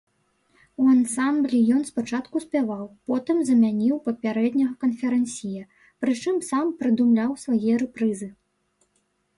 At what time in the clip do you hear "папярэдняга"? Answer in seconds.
4.09-4.73